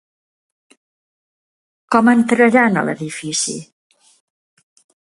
Com 1.97 2.11
entraran 2.15 2.81
a 2.83 2.87
l'edifici? 2.89 3.57